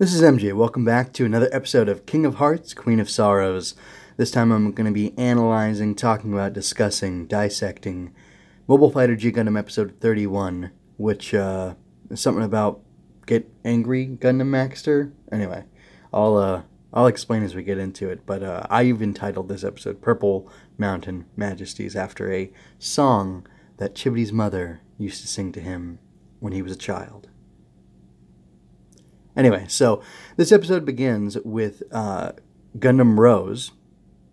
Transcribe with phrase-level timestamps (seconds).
[0.00, 0.52] This is MJ.
[0.52, 3.74] Welcome back to another episode of King of Hearts, Queen of Sorrows.
[4.16, 8.14] This time I'm going to be analyzing, talking about, discussing, dissecting
[8.68, 11.74] Mobile Fighter G Gundam episode 31, which uh,
[12.10, 12.80] is something about
[13.26, 15.10] get angry Gundam Maxter.
[15.32, 15.64] Anyway,
[16.12, 16.62] I'll uh,
[16.94, 18.24] I'll explain as we get into it.
[18.24, 24.80] But uh, I've entitled this episode "Purple Mountain Majesties" after a song that Chibodee's mother
[24.96, 25.98] used to sing to him
[26.38, 27.30] when he was a child.
[29.38, 30.02] Anyway, so
[30.36, 32.32] this episode begins with uh,
[32.76, 33.70] Gundam Rose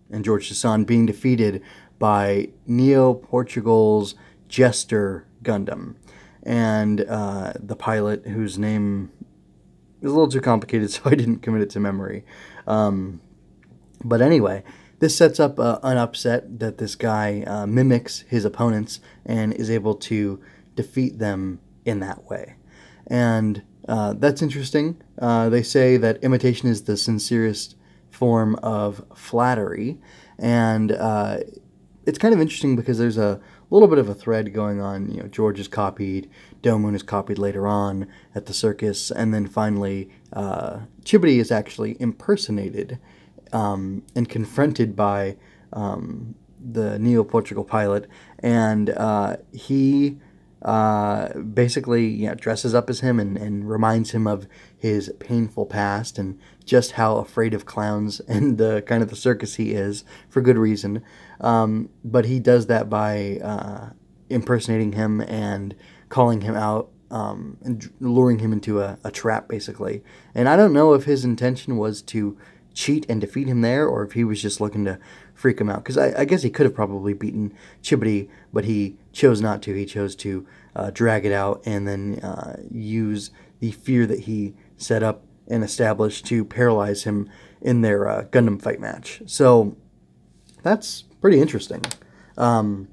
[0.09, 1.61] and George Chassan being defeated
[1.99, 4.15] by Neo Portugal's
[4.49, 5.93] Jester Gundam.
[6.41, 9.11] And uh, the pilot, whose name
[10.01, 12.25] is a little too complicated, so I didn't commit it to memory.
[12.65, 13.21] Um,
[14.03, 14.63] but anyway,
[14.99, 19.69] this sets up uh, an upset that this guy uh, mimics his opponents and is
[19.69, 20.41] able to
[20.73, 22.55] defeat them in that way.
[23.05, 25.01] And uh, that's interesting.
[25.19, 27.75] Uh, they say that imitation is the sincerest
[28.09, 29.99] form of flattery,
[30.39, 31.37] and uh,
[32.05, 35.11] it's kind of interesting because there's a little bit of a thread going on.
[35.11, 36.29] You know, George is copied,
[36.61, 41.99] Domon is copied later on at the circus, and then finally uh, Chibodee is actually
[41.99, 42.99] impersonated
[43.53, 45.37] um, and confronted by
[45.73, 48.07] um, the Neo Portugal pilot,
[48.39, 50.17] and uh, he
[50.65, 55.67] uh, basically you know, dresses up as him and, and reminds him of his painful
[55.67, 60.03] past and just how afraid of clowns and the kind of the circus he is
[60.27, 61.03] for good reason.
[61.39, 63.89] Um, but he does that by uh,
[64.29, 65.75] impersonating him and
[66.09, 70.03] calling him out um, and luring him into a, a trap, basically.
[70.33, 72.37] And I don't know if his intention was to
[72.75, 74.99] cheat and defeat him there, or if he was just looking to
[75.33, 75.83] freak him out.
[75.83, 79.73] Because I, I, guess he could have probably beaten Chibodee, but he chose not to.
[79.73, 80.45] He chose to
[80.75, 85.63] uh, drag it out and then uh, use the fear that he set up and
[85.63, 87.29] established to paralyze him
[87.61, 89.21] in their uh, Gundam fight match.
[89.25, 89.75] So
[90.61, 91.81] that's pretty interesting.
[92.37, 92.89] Um,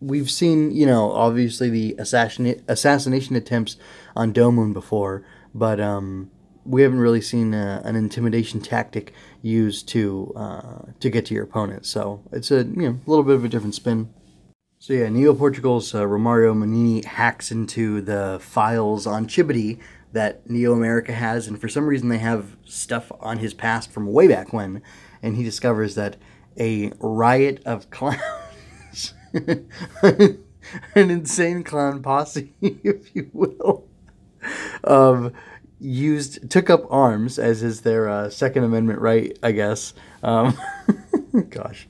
[0.00, 3.76] we've seen, you know, obviously the assassin- assassination attempts
[4.14, 6.30] on Domon before, but um,
[6.64, 11.44] we haven't really seen a, an intimidation tactic used to uh, to get to your
[11.44, 11.86] opponent.
[11.86, 14.12] So it's a you know little bit of a different spin.
[14.78, 19.80] So yeah, Neo Portugal's uh, Romario Manini hacks into the files on Chibodee
[20.12, 24.06] that Neo America has, and for some reason they have stuff on his past from
[24.06, 24.82] way back when,
[25.22, 26.16] and he discovers that
[26.58, 30.38] a riot of clowns, an
[30.94, 33.86] insane clown posse, if you will,
[34.82, 35.32] of
[35.84, 39.92] used took up arms as is their uh, Second Amendment right, I guess.
[40.22, 40.58] Um,
[41.50, 41.86] gosh,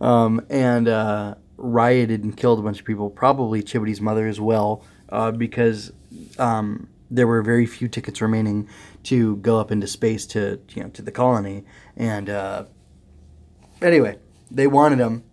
[0.00, 3.10] um, and uh, rioted and killed a bunch of people.
[3.10, 5.92] Probably Chibodee's mother as well, uh, because
[6.38, 8.68] um, there were very few tickets remaining
[9.04, 11.64] to go up into space to you know to the colony.
[11.96, 12.64] And uh,
[13.82, 14.18] anyway,
[14.50, 15.24] they wanted them.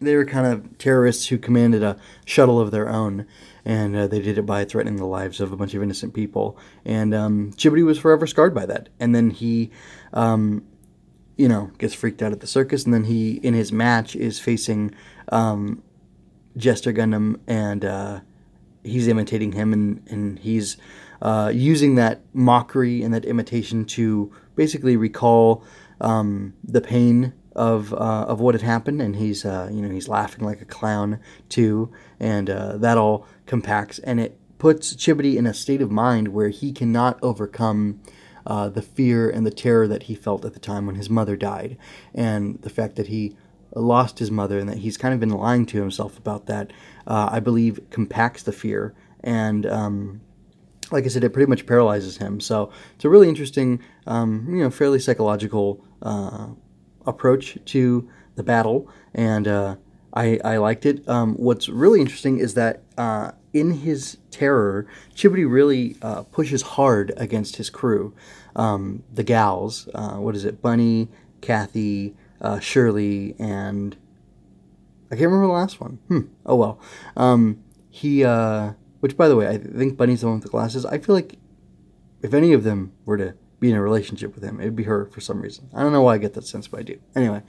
[0.00, 3.26] They were kind of terrorists who commanded a shuttle of their own
[3.68, 6.56] and uh, they did it by threatening the lives of a bunch of innocent people.
[6.86, 8.88] And um, Chibodee was forever scarred by that.
[8.98, 9.70] And then he,
[10.14, 10.64] um,
[11.36, 14.40] you know, gets freaked out at the circus, and then he, in his match, is
[14.40, 14.94] facing
[15.30, 15.82] um,
[16.56, 18.20] Jester Gundam, and uh,
[18.82, 20.78] he's imitating him, and and he's
[21.20, 25.62] uh, using that mockery and that imitation to basically recall
[26.00, 27.96] um, the pain of uh,
[28.28, 31.92] of what had happened, and he's uh, you know he's laughing like a clown too,
[32.20, 36.48] and uh, that all compacts and it puts Chibodee in a state of mind where
[36.48, 38.00] he cannot overcome
[38.46, 41.36] uh, the fear and the terror that he felt at the time when his mother
[41.36, 41.76] died,
[42.14, 43.36] and the fact that he
[43.74, 46.72] lost his mother and that he's kind of been lying to himself about that.
[47.06, 49.66] Uh, I believe compacts the fear and.
[49.66, 50.20] Um,
[50.90, 52.40] like I said, it pretty much paralyzes him.
[52.40, 56.46] So it's a really interesting, um, you know, fairly psychological uh,
[57.08, 59.76] approach to the battle, and uh,
[60.14, 61.08] I, I liked it.
[61.08, 67.12] Um, what's really interesting is that uh, in his terror, Chibodee really uh, pushes hard
[67.16, 68.14] against his crew.
[68.54, 71.08] Um, the gals, uh, what is it, Bunny,
[71.40, 73.96] Kathy, uh, Shirley, and
[75.10, 75.98] I can't remember the last one.
[76.08, 76.20] Hmm.
[76.44, 76.80] Oh well.
[77.16, 80.84] Um, he, uh, which by the way, I think Bunny's the one with the glasses.
[80.84, 81.38] I feel like
[82.22, 84.60] if any of them were to be in a relationship with him.
[84.60, 85.68] It'd be her for some reason.
[85.74, 86.98] I don't know why I get that sense, but I do.
[87.14, 87.42] Anyway,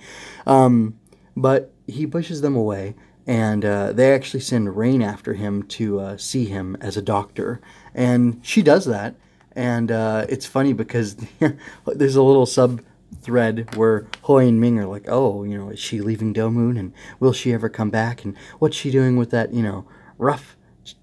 [0.45, 0.99] um,
[1.35, 2.95] but he pushes them away,
[3.27, 7.61] and uh, they actually send Rain after him to uh, see him as a doctor.
[7.93, 9.15] And she does that,
[9.53, 11.15] and uh, it's funny because
[11.85, 12.81] there's a little sub
[13.21, 16.93] thread where Hoi and Ming are like, oh, you know, is she leaving Domon, and
[17.19, 19.85] will she ever come back, and what's she doing with that, you know,
[20.17, 20.57] rough,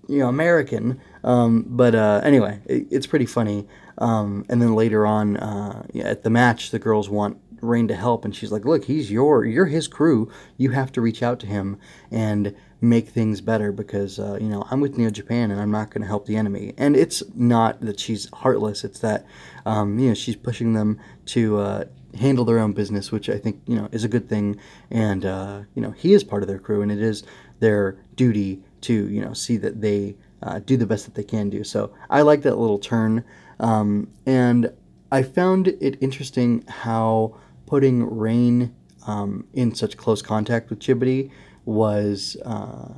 [0.08, 1.00] you know, American?
[1.26, 3.66] Um, but uh, anyway, it, it's pretty funny.
[3.98, 8.24] Um, and then later on, uh, at the match, the girls want Rain to help,
[8.24, 10.30] and she's like, "Look, he's your, you're his crew.
[10.56, 11.78] You have to reach out to him
[12.10, 15.90] and make things better because uh, you know I'm with Neo Japan, and I'm not
[15.90, 19.24] going to help the enemy." And it's not that she's heartless; it's that
[19.64, 21.84] um, you know she's pushing them to uh,
[22.18, 24.60] handle their own business, which I think you know is a good thing.
[24.90, 27.24] And uh, you know he is part of their crew, and it is
[27.58, 31.50] their duty to you know see that they uh, do the best that they can
[31.50, 31.64] do.
[31.64, 33.24] So I like that little turn,
[33.58, 34.72] um, and
[35.10, 38.74] I found it interesting how putting Rain
[39.06, 41.30] um, in such close contact with Chibodee
[41.64, 42.92] was uh,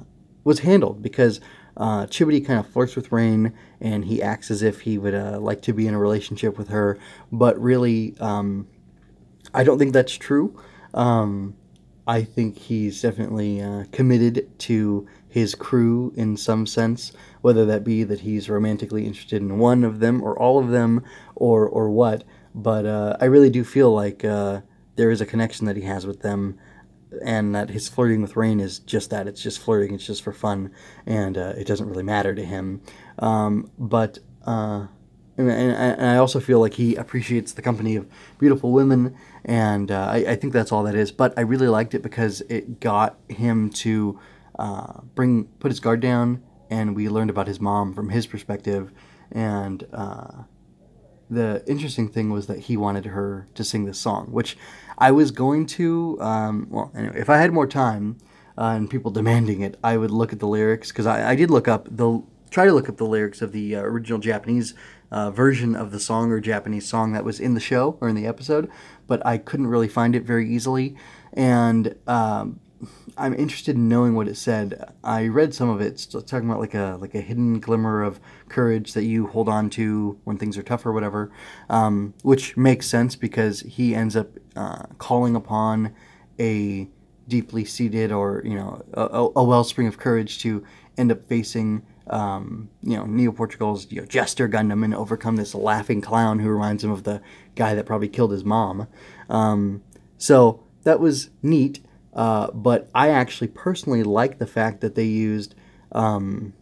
[0.45, 1.41] was handled because
[1.77, 5.39] uh, Chibodee kind of flirts with Rain and he acts as if he would uh,
[5.41, 6.99] like to be in a relationship with her,
[7.31, 8.67] but really, um,
[9.55, 10.61] I don't think that's true.
[10.95, 11.55] Um,
[12.09, 17.13] I think he's definitely uh, committed to his crew in some sense,
[17.43, 21.05] whether that be that he's romantically interested in one of them or all of them
[21.35, 22.25] or or what.
[22.55, 24.63] But uh, I really do feel like uh,
[24.97, 26.59] there is a connection that he has with them,
[27.23, 29.29] and that his flirting with Rain is just that.
[29.29, 29.95] It's just flirting.
[29.95, 30.71] It's just for fun,
[31.05, 32.81] and uh, it doesn't really matter to him.
[33.19, 34.87] Um, but uh,
[35.39, 38.09] and, and, I also feel like he appreciates the company of
[38.39, 41.13] beautiful women, and uh, I, I, think that's all that is.
[41.13, 44.19] But I really liked it because it got him to
[44.59, 48.93] uh, bring put his guard down, and we learned about his mom from his perspective,
[49.31, 50.43] and uh,
[51.31, 54.57] the interesting thing was that he wanted her to sing this song, which
[54.97, 56.19] I was going to.
[56.21, 58.19] Um, well, anyway, if I had more time
[58.57, 61.51] uh, and people demanding it, I would look at the lyrics because I, I, did
[61.51, 64.75] look up the try to look up the lyrics of the uh, original Japanese
[65.11, 68.15] uh, version of the song or Japanese song that was in the show or in
[68.15, 68.71] the episode,
[69.07, 70.97] but I couldn't really find it very easily,
[71.33, 72.61] and um,
[73.17, 74.93] I'm interested in knowing what it said.
[75.03, 78.21] I read some of it, it's talking about like a like a hidden glimmer of
[78.49, 81.33] courage that you hold on to when things are tough or whatever,
[81.69, 85.95] um, which makes sense because he ends up uh, calling upon
[86.39, 86.89] a
[87.27, 90.65] deeply seated or you know a, a wellspring of courage to
[90.97, 95.55] end up facing um, you know Neo Portugal's you know, Jester Gundam and overcome this
[95.55, 97.21] laughing clown who reminds him of the
[97.55, 98.89] guy that probably killed his mom.
[99.29, 99.83] Um,
[100.17, 101.81] so that was neat.
[102.15, 105.55] Uh, but I actually personally like the fact that they used,
[105.93, 106.53] um,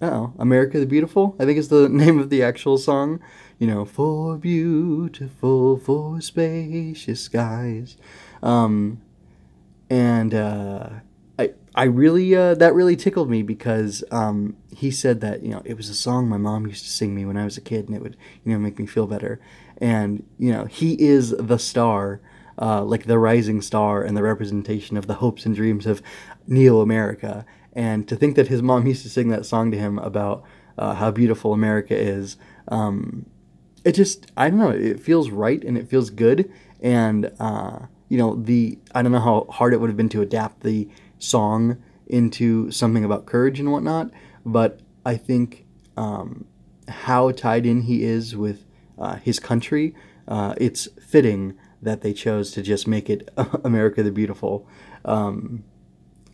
[0.00, 3.20] oh, America the Beautiful, I think is the name of the actual song.
[3.58, 7.96] You know, for beautiful, for spacious skies.
[8.42, 9.00] Um,
[9.88, 10.88] and uh,
[11.74, 15.76] I, really, uh, that really tickled me because um, he said that, you know, it
[15.76, 17.96] was a song my mom used to sing me when I was a kid and
[17.96, 19.40] it would, you know, make me feel better.
[19.78, 22.20] And, you know, he is the star
[22.60, 26.02] uh, like the rising star and the representation of the hopes and dreams of
[26.46, 27.44] Neo America.
[27.72, 30.44] And to think that his mom used to sing that song to him about
[30.78, 32.36] uh, how beautiful America is,
[32.68, 33.26] um,
[33.84, 36.52] it just, I don't know, it feels right and it feels good.
[36.80, 40.22] And, uh, you know, the, I don't know how hard it would have been to
[40.22, 40.88] adapt the
[41.22, 44.10] song into something about courage and whatnot,
[44.44, 45.66] but I think
[45.96, 46.46] um,
[46.88, 48.64] how tied in he is with
[48.98, 49.94] uh, his country,
[50.28, 53.28] uh, it's fitting that they chose to just make it
[53.64, 54.66] America the Beautiful.
[55.04, 55.64] Um,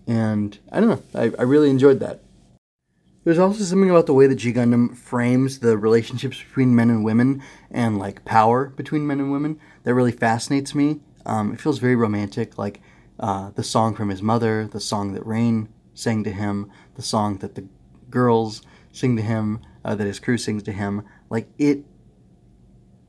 [0.06, 2.23] and I don't know, I, I really enjoyed that.
[3.25, 7.05] There's also something about the way that G Gundam frames the relationships between men and
[7.05, 11.00] women and like power between men and women that really fascinates me.
[11.26, 12.80] Um, it feels very romantic, like
[13.18, 17.38] uh, the song from his mother, the song that Rain sang to him, the song
[17.38, 17.66] that the
[18.10, 21.04] girls sing to him, uh, that his crew sings to him.
[21.28, 21.84] Like it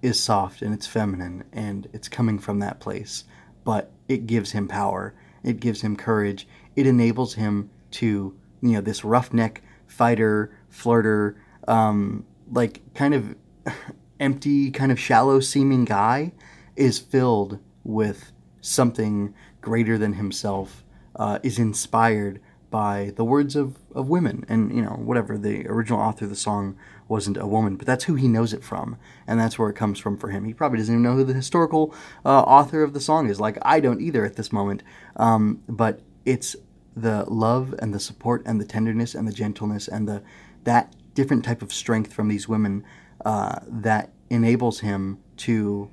[0.01, 3.25] is soft and it's feminine and it's coming from that place,
[3.63, 5.13] but it gives him power.
[5.43, 6.47] It gives him courage.
[6.75, 11.35] It enables him to, you know, this roughneck fighter, flirter,
[11.67, 13.35] um, like kind of
[14.19, 16.31] empty, kind of shallow seeming guy
[16.75, 20.83] is filled with something greater than himself,
[21.15, 22.39] uh, is inspired
[22.69, 24.45] by the words of, of women.
[24.47, 28.03] And you know whatever the original author of the song wasn't a woman but that's
[28.03, 28.97] who he knows it from.
[29.27, 30.45] And that's where it comes from for him.
[30.45, 31.93] He probably doesn't even know who the historical
[32.25, 33.39] uh, author of the song is.
[33.39, 34.83] Like i don't either at this moment.
[35.15, 36.55] Um, but it's
[36.95, 40.21] the love and the support and the tenderness and the gentleness and the
[40.65, 42.83] that different type of strength from these women
[43.25, 45.89] uh, that enables him to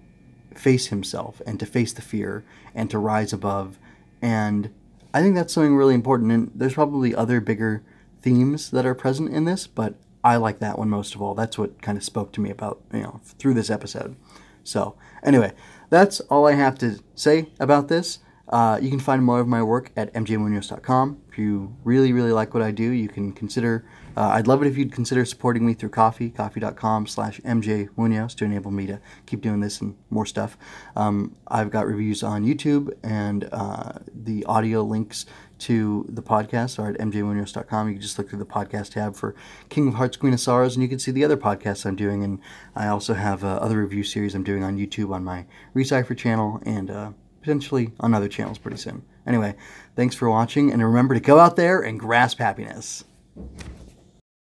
[0.59, 2.45] face himself and to face the fear
[2.75, 3.79] and to rise above
[4.23, 4.73] and
[5.17, 6.31] I think that's something really important.
[6.31, 7.83] And there's probably other bigger
[8.21, 11.35] themes that are present in this, but I like that one most of all.
[11.35, 14.17] That's what kind of spoke to me about, you know, through this episode.
[14.63, 15.53] So, anyway,
[15.89, 18.19] that's all I have to say about this.
[18.49, 21.23] Uh, you can find more of my work at mjmunoz.com.
[21.37, 23.85] If you really, really like what I do, you can consider
[24.17, 28.35] Uh, I'd love it if you'd consider supporting me through coffee, ko-fi.com slash MJ Munoz
[28.37, 30.57] to enable me to keep doing this and more stuff.
[30.97, 35.27] Um, I've got reviews on YouTube and uh, the audio links
[35.59, 37.89] to the podcast are at mjmunoz.com.
[37.89, 39.35] You can just look through the podcast tab for
[39.69, 42.25] King of Hearts, Queen of Sorrows, and you can see the other podcasts I'm doing.
[42.25, 42.39] And
[42.75, 46.63] I also have uh, other review series I'm doing on YouTube on my Recipher channel
[46.65, 47.11] and uh,
[47.43, 49.05] potentially on other channels pretty soon.
[49.27, 49.55] Anyway,
[49.95, 53.05] thanks for watching, and remember to go out there and grasp happiness.